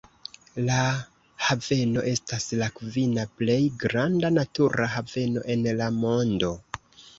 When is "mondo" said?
6.03-6.55